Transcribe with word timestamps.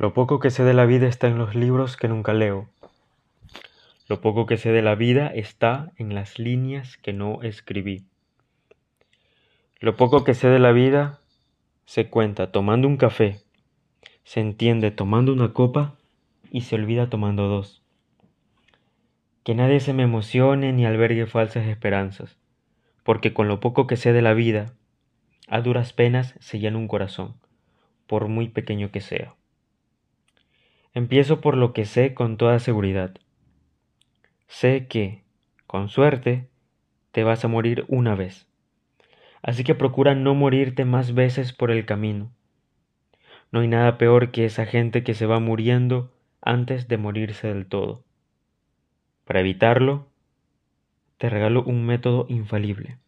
Lo 0.00 0.14
poco 0.14 0.38
que 0.38 0.48
sé 0.48 0.64
de 0.64 0.72
la 0.72 0.86
vida 0.86 1.08
está 1.08 1.28
en 1.28 1.36
los 1.36 1.54
libros 1.54 1.98
que 1.98 2.08
nunca 2.08 2.32
leo. 2.32 2.70
Lo 4.08 4.22
poco 4.22 4.46
que 4.46 4.56
sé 4.56 4.72
de 4.72 4.80
la 4.80 4.94
vida 4.94 5.26
está 5.26 5.92
en 5.98 6.14
las 6.14 6.38
líneas 6.38 6.96
que 6.96 7.12
no 7.12 7.42
escribí. 7.42 8.06
Lo 9.78 9.96
poco 9.96 10.24
que 10.24 10.32
sé 10.32 10.48
de 10.48 10.58
la 10.58 10.72
vida 10.72 11.20
se 11.84 12.08
cuenta 12.08 12.50
tomando 12.50 12.88
un 12.88 12.96
café, 12.96 13.42
se 14.24 14.40
entiende 14.40 14.90
tomando 14.90 15.34
una 15.34 15.52
copa 15.52 15.96
y 16.50 16.62
se 16.62 16.76
olvida 16.76 17.10
tomando 17.10 17.48
dos. 17.48 17.82
Que 19.44 19.54
nadie 19.54 19.80
se 19.80 19.92
me 19.92 20.04
emocione 20.04 20.72
ni 20.72 20.86
albergue 20.86 21.26
falsas 21.26 21.66
esperanzas, 21.66 22.38
porque 23.04 23.34
con 23.34 23.48
lo 23.48 23.60
poco 23.60 23.86
que 23.86 23.98
sé 23.98 24.14
de 24.14 24.22
la 24.22 24.32
vida, 24.32 24.72
a 25.46 25.60
duras 25.60 25.92
penas 25.92 26.36
se 26.40 26.58
llena 26.58 26.78
un 26.78 26.88
corazón, 26.88 27.34
por 28.06 28.28
muy 28.28 28.48
pequeño 28.48 28.90
que 28.90 29.02
sea. 29.02 29.34
Empiezo 30.92 31.40
por 31.40 31.56
lo 31.56 31.72
que 31.72 31.84
sé 31.84 32.14
con 32.14 32.36
toda 32.36 32.58
seguridad. 32.58 33.14
Sé 34.48 34.88
que, 34.88 35.22
con 35.66 35.88
suerte, 35.88 36.48
te 37.12 37.22
vas 37.22 37.44
a 37.44 37.48
morir 37.48 37.84
una 37.88 38.14
vez. 38.14 38.46
Así 39.42 39.62
que 39.62 39.74
procura 39.74 40.14
no 40.14 40.34
morirte 40.34 40.84
más 40.84 41.14
veces 41.14 41.52
por 41.52 41.70
el 41.70 41.86
camino. 41.86 42.32
No 43.52 43.60
hay 43.60 43.68
nada 43.68 43.98
peor 43.98 44.32
que 44.32 44.44
esa 44.44 44.66
gente 44.66 45.02
que 45.02 45.14
se 45.14 45.26
va 45.26 45.38
muriendo 45.38 46.12
antes 46.40 46.88
de 46.88 46.96
morirse 46.98 47.48
del 47.48 47.66
todo. 47.66 48.02
Para 49.24 49.40
evitarlo, 49.40 50.08
te 51.18 51.28
regalo 51.30 51.62
un 51.64 51.86
método 51.86 52.26
infalible. 52.28 52.98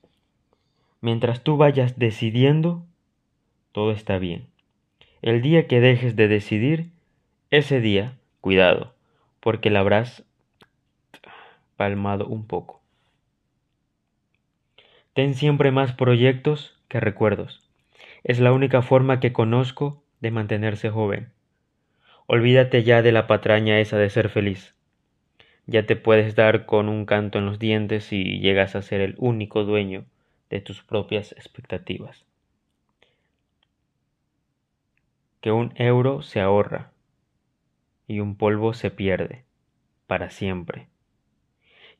Mientras 1.00 1.42
tú 1.42 1.56
vayas 1.56 1.98
decidiendo, 1.98 2.86
todo 3.72 3.90
está 3.90 4.18
bien. 4.18 4.46
El 5.20 5.42
día 5.42 5.66
que 5.66 5.80
dejes 5.80 6.14
de 6.14 6.28
decidir, 6.28 6.92
ese 7.52 7.82
día, 7.82 8.16
cuidado, 8.40 8.94
porque 9.40 9.68
la 9.68 9.80
habrás 9.80 10.24
palmado 11.76 12.26
un 12.26 12.46
poco. 12.46 12.80
Ten 15.12 15.34
siempre 15.34 15.70
más 15.70 15.92
proyectos 15.92 16.80
que 16.88 16.98
recuerdos. 16.98 17.68
Es 18.24 18.40
la 18.40 18.52
única 18.52 18.80
forma 18.80 19.20
que 19.20 19.34
conozco 19.34 20.02
de 20.22 20.30
mantenerse 20.30 20.88
joven. 20.88 21.30
Olvídate 22.26 22.84
ya 22.84 23.02
de 23.02 23.12
la 23.12 23.26
patraña 23.26 23.80
esa 23.80 23.98
de 23.98 24.08
ser 24.08 24.30
feliz. 24.30 24.74
Ya 25.66 25.84
te 25.84 25.94
puedes 25.94 26.34
dar 26.34 26.64
con 26.64 26.88
un 26.88 27.04
canto 27.04 27.38
en 27.38 27.44
los 27.44 27.58
dientes 27.58 28.04
si 28.04 28.40
llegas 28.40 28.76
a 28.76 28.80
ser 28.80 29.02
el 29.02 29.14
único 29.18 29.64
dueño 29.64 30.06
de 30.48 30.62
tus 30.62 30.82
propias 30.82 31.32
expectativas. 31.32 32.24
Que 35.42 35.52
un 35.52 35.74
euro 35.76 36.22
se 36.22 36.40
ahorra 36.40 36.92
y 38.06 38.20
un 38.20 38.36
polvo 38.36 38.74
se 38.74 38.90
pierde 38.90 39.44
para 40.06 40.30
siempre. 40.30 40.88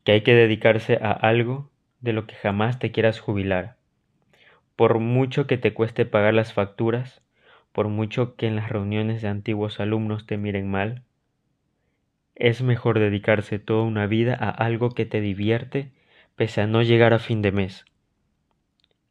Que 0.04 0.12
hay 0.12 0.20
que 0.22 0.34
dedicarse 0.34 0.98
a 1.00 1.12
algo 1.12 1.70
de 2.00 2.12
lo 2.12 2.26
que 2.26 2.34
jamás 2.34 2.78
te 2.78 2.90
quieras 2.92 3.20
jubilar. 3.20 3.76
Por 4.76 4.98
mucho 4.98 5.46
que 5.46 5.58
te 5.58 5.72
cueste 5.72 6.04
pagar 6.04 6.34
las 6.34 6.52
facturas, 6.52 7.22
por 7.72 7.88
mucho 7.88 8.36
que 8.36 8.46
en 8.46 8.56
las 8.56 8.68
reuniones 8.68 9.22
de 9.22 9.28
antiguos 9.28 9.80
alumnos 9.80 10.26
te 10.26 10.36
miren 10.36 10.70
mal, 10.70 11.02
es 12.34 12.62
mejor 12.62 12.98
dedicarse 12.98 13.58
toda 13.58 13.82
una 13.84 14.06
vida 14.06 14.34
a 14.34 14.50
algo 14.50 14.90
que 14.90 15.06
te 15.06 15.20
divierte 15.20 15.92
pese 16.36 16.62
a 16.62 16.66
no 16.66 16.82
llegar 16.82 17.14
a 17.14 17.18
fin 17.18 17.42
de 17.42 17.52
mes, 17.52 17.84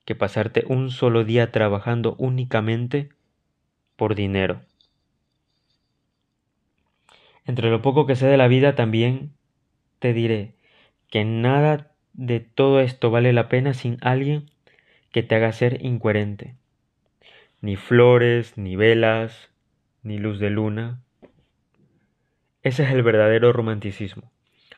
que 0.05 0.15
pasarte 0.15 0.63
un 0.67 0.89
solo 0.89 1.23
día 1.23 1.51
trabajando 1.51 2.15
únicamente 2.17 3.09
por 3.95 4.15
dinero. 4.15 4.61
Entre 7.45 7.71
lo 7.71 7.81
poco 7.81 8.05
que 8.05 8.15
sé 8.15 8.27
de 8.27 8.37
la 8.37 8.47
vida 8.47 8.75
también 8.75 9.33
te 9.99 10.13
diré 10.13 10.53
que 11.09 11.25
nada 11.25 11.91
de 12.13 12.39
todo 12.39 12.79
esto 12.81 13.09
vale 13.09 13.33
la 13.33 13.49
pena 13.49 13.73
sin 13.73 13.97
alguien 14.01 14.49
que 15.11 15.23
te 15.23 15.35
haga 15.35 15.51
ser 15.51 15.83
incoherente. 15.83 16.55
Ni 17.59 17.75
flores, 17.75 18.57
ni 18.57 18.75
velas, 18.75 19.49
ni 20.03 20.17
luz 20.17 20.39
de 20.39 20.49
luna. 20.49 21.01
Ese 22.63 22.83
es 22.83 22.91
el 22.91 23.03
verdadero 23.03 23.51
romanticismo. 23.53 24.31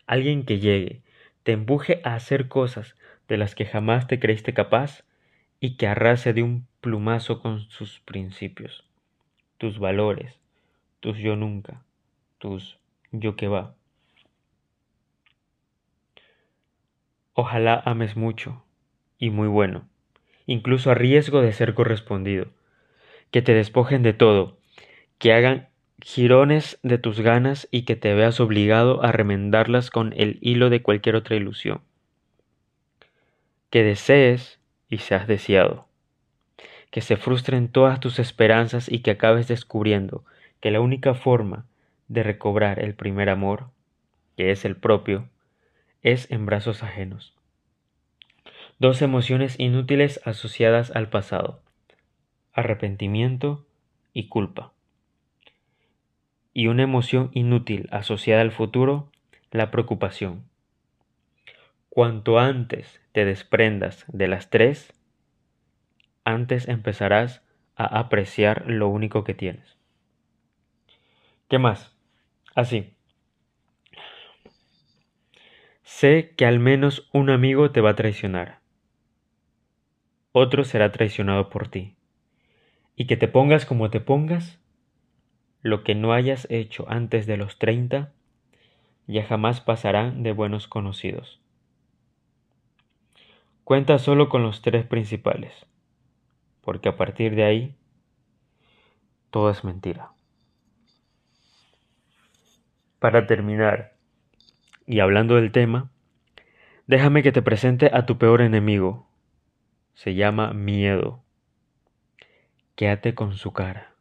Alguien 0.07 0.45
que 0.45 0.59
llegue, 0.59 1.01
te 1.43 1.51
empuje 1.51 2.01
a 2.03 2.15
hacer 2.15 2.47
cosas 2.47 2.95
de 3.27 3.37
las 3.37 3.55
que 3.55 3.65
jamás 3.65 4.07
te 4.07 4.19
creíste 4.19 4.53
capaz 4.53 5.03
y 5.59 5.75
que 5.75 5.87
arrase 5.87 6.33
de 6.33 6.43
un 6.43 6.67
plumazo 6.81 7.41
con 7.41 7.59
sus 7.69 7.99
principios, 7.99 8.85
tus 9.57 9.79
valores, 9.79 10.39
tus 10.99 11.17
yo 11.17 11.35
nunca 11.35 11.83
yo 13.11 13.35
que 13.35 13.47
va. 13.47 13.75
Ojalá 17.33 17.81
ames 17.85 18.15
mucho 18.15 18.63
y 19.17 19.29
muy 19.29 19.47
bueno, 19.47 19.87
incluso 20.45 20.91
a 20.91 20.95
riesgo 20.95 21.41
de 21.41 21.53
ser 21.53 21.73
correspondido, 21.73 22.47
que 23.31 23.41
te 23.41 23.53
despojen 23.53 24.03
de 24.03 24.13
todo, 24.13 24.57
que 25.17 25.33
hagan 25.33 25.69
jirones 26.01 26.79
de 26.83 26.97
tus 26.97 27.21
ganas 27.21 27.67
y 27.71 27.83
que 27.83 27.95
te 27.95 28.13
veas 28.13 28.39
obligado 28.39 29.03
a 29.03 29.11
remendarlas 29.11 29.89
con 29.89 30.13
el 30.17 30.37
hilo 30.41 30.69
de 30.69 30.81
cualquier 30.81 31.15
otra 31.15 31.35
ilusión. 31.35 31.81
Que 33.69 33.83
desees 33.83 34.59
y 34.89 34.97
seas 34.99 35.27
deseado. 35.27 35.87
Que 36.91 37.01
se 37.01 37.15
frustren 37.17 37.69
todas 37.69 37.99
tus 37.99 38.19
esperanzas 38.19 38.91
y 38.91 38.99
que 38.99 39.11
acabes 39.11 39.47
descubriendo 39.47 40.23
que 40.59 40.69
la 40.69 40.81
única 40.81 41.15
forma 41.15 41.65
de 42.13 42.23
recobrar 42.23 42.79
el 42.79 42.93
primer 42.93 43.29
amor, 43.29 43.71
que 44.37 44.51
es 44.51 44.65
el 44.65 44.75
propio, 44.75 45.29
es 46.01 46.29
en 46.31 46.45
brazos 46.45 46.83
ajenos. 46.83 47.35
Dos 48.79 49.01
emociones 49.01 49.59
inútiles 49.59 50.21
asociadas 50.25 50.91
al 50.91 51.09
pasado, 51.09 51.61
arrepentimiento 52.53 53.65
y 54.13 54.27
culpa. 54.27 54.73
Y 56.53 56.67
una 56.67 56.83
emoción 56.83 57.31
inútil 57.33 57.89
asociada 57.91 58.41
al 58.41 58.51
futuro, 58.51 59.11
la 59.51 59.71
preocupación. 59.71 60.43
Cuanto 61.89 62.39
antes 62.39 63.01
te 63.11 63.25
desprendas 63.25 64.05
de 64.07 64.27
las 64.27 64.49
tres, 64.49 64.93
antes 66.23 66.67
empezarás 66.67 67.41
a 67.75 67.85
apreciar 67.99 68.65
lo 68.67 68.87
único 68.87 69.23
que 69.23 69.33
tienes. 69.33 69.77
¿Qué 71.49 71.59
más? 71.59 71.92
Así. 72.55 72.93
Sé 75.83 76.33
que 76.37 76.45
al 76.45 76.59
menos 76.59 77.09
un 77.13 77.29
amigo 77.29 77.71
te 77.71 77.81
va 77.81 77.91
a 77.91 77.95
traicionar. 77.95 78.59
Otro 80.31 80.63
será 80.63 80.91
traicionado 80.91 81.49
por 81.49 81.67
ti. 81.67 81.95
Y 82.95 83.07
que 83.07 83.17
te 83.17 83.27
pongas 83.27 83.65
como 83.65 83.89
te 83.89 83.99
pongas, 83.99 84.59
lo 85.61 85.83
que 85.83 85.95
no 85.95 86.13
hayas 86.13 86.47
hecho 86.49 86.85
antes 86.89 87.25
de 87.25 87.37
los 87.37 87.57
treinta, 87.57 88.13
ya 89.07 89.23
jamás 89.23 89.61
pasarán 89.61 90.23
de 90.23 90.31
buenos 90.31 90.67
conocidos. 90.67 91.41
Cuenta 93.63 93.97
solo 93.97 94.29
con 94.29 94.43
los 94.43 94.61
tres 94.61 94.85
principales, 94.85 95.53
porque 96.61 96.89
a 96.89 96.97
partir 96.97 97.35
de 97.35 97.43
ahí, 97.43 97.75
todo 99.29 99.49
es 99.49 99.63
mentira. 99.63 100.12
Para 103.03 103.27
terminar, 103.27 103.97
y 104.85 105.01
hablando 105.01 105.35
del 105.35 105.51
tema, 105.51 105.91
déjame 106.87 107.21
que 107.21 107.33
te 107.33 107.41
presente 107.41 107.91
a 107.93 108.05
tu 108.05 108.17
peor 108.17 108.41
enemigo. 108.41 109.09
Se 109.93 110.15
llama 110.15 110.53
miedo. 110.53 111.21
Quédate 112.75 113.13
con 113.13 113.33
su 113.33 113.51
cara, 113.51 113.93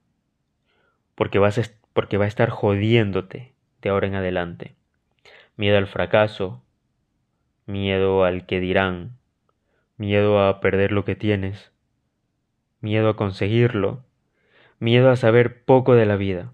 porque, 1.16 1.40
vas 1.40 1.74
porque 1.92 2.16
va 2.16 2.26
a 2.26 2.28
estar 2.28 2.50
jodiéndote 2.50 3.56
de 3.80 3.88
ahora 3.90 4.06
en 4.06 4.14
adelante. 4.14 4.76
Miedo 5.56 5.78
al 5.78 5.88
fracaso, 5.88 6.62
miedo 7.66 8.22
al 8.22 8.46
que 8.46 8.60
dirán, 8.60 9.18
miedo 9.96 10.46
a 10.46 10.60
perder 10.60 10.92
lo 10.92 11.04
que 11.04 11.16
tienes, 11.16 11.72
miedo 12.80 13.08
a 13.08 13.16
conseguirlo, 13.16 14.04
miedo 14.78 15.10
a 15.10 15.16
saber 15.16 15.64
poco 15.64 15.96
de 15.96 16.06
la 16.06 16.14
vida 16.14 16.52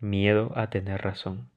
miedo 0.00 0.52
a 0.56 0.70
tener 0.70 1.02
razón. 1.02 1.50